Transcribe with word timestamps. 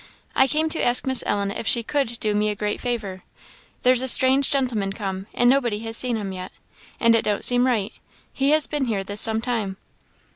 "I 0.35 0.47
came 0.47 0.67
to 0.69 0.83
ask 0.83 1.05
Miss 1.05 1.23
Ellen 1.27 1.51
if 1.51 1.67
she 1.67 1.83
could 1.83 2.19
do 2.19 2.33
me 2.33 2.49
a 2.49 2.55
great 2.55 2.81
favour? 2.81 3.21
There's 3.83 4.01
a 4.01 4.07
strange 4.07 4.49
gentleman 4.49 4.93
come, 4.93 5.27
and 5.31 5.47
nobody 5.47 5.77
has 5.81 5.95
seen 5.95 6.17
him 6.17 6.31
yet, 6.33 6.51
and 6.99 7.13
it 7.13 7.23
don't 7.23 7.45
seem 7.45 7.67
right. 7.67 7.93
He 8.33 8.49
has 8.49 8.65
been 8.65 8.85
here 8.85 9.03
this 9.03 9.21
some 9.21 9.41
time." 9.41 9.77